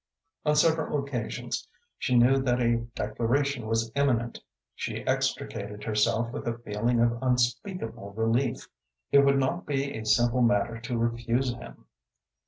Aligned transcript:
On 0.47 0.55
several 0.55 1.03
occasions 1.05 1.67
she 1.99 2.17
knew 2.17 2.39
that 2.41 2.59
a 2.59 2.79
declaration 2.95 3.67
was 3.67 3.91
imminent. 3.93 4.39
She 4.73 5.05
extricated 5.05 5.83
herself 5.83 6.31
with 6.31 6.47
a 6.47 6.57
feeling 6.57 6.99
of 6.99 7.21
unspeakable 7.21 8.11
relief. 8.13 8.67
It 9.11 9.19
would 9.19 9.37
not 9.37 9.67
be 9.67 9.95
a 9.95 10.03
simple 10.05 10.41
matter 10.41 10.79
to 10.79 10.97
refuse 10.97 11.53
him. 11.53 11.85